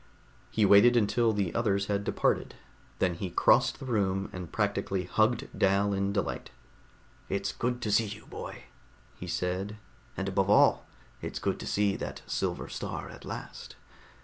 He 0.49 0.65
waited 0.65 0.97
until 0.97 1.31
the 1.31 1.53
others 1.53 1.85
had 1.85 2.03
departed. 2.03 2.55
Then 2.97 3.13
he 3.13 3.29
crossed 3.29 3.77
the 3.77 3.85
room 3.85 4.31
and 4.33 4.51
practically 4.51 5.03
hugged 5.03 5.47
Dal 5.55 5.93
in 5.93 6.11
delight. 6.11 6.49
"It's 7.29 7.51
good 7.51 7.83
to 7.83 7.91
see 7.91 8.07
you, 8.07 8.25
boy," 8.25 8.63
he 9.19 9.27
said, 9.27 9.77
"and 10.17 10.27
above 10.27 10.49
all, 10.49 10.87
it's 11.21 11.37
good 11.37 11.59
to 11.59 11.67
see 11.67 11.95
that 11.97 12.23
silver 12.25 12.67
star 12.67 13.09
at 13.09 13.25
last. 13.25 13.75